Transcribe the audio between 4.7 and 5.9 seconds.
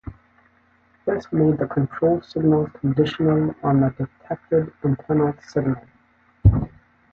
internal signal.